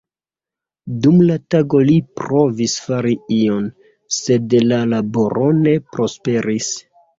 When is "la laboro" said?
4.73-5.55